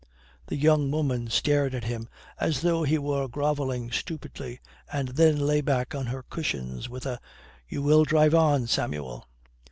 The 0.47 0.55
young 0.55 0.89
woman 0.89 1.29
stared 1.29 1.75
at 1.75 1.83
him 1.83 2.09
as 2.39 2.61
though 2.63 2.81
he 2.81 2.97
were 2.97 3.27
grovelling 3.27 3.91
stupidity, 3.91 4.59
and 4.91 5.09
then 5.09 5.37
lay 5.37 5.61
back 5.61 5.93
on 5.93 6.07
her 6.07 6.23
cushions 6.23 6.89
with 6.89 7.05
a 7.05 7.19
"You 7.69 7.83
will 7.83 8.03
drive 8.03 8.33
on, 8.33 8.65
Samuel." 8.65 9.27